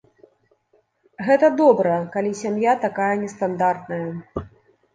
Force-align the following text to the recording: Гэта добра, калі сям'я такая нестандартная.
Гэта 1.27 1.47
добра, 1.61 1.99
калі 2.17 2.31
сям'я 2.41 2.73
такая 2.89 3.13
нестандартная. 3.27 4.07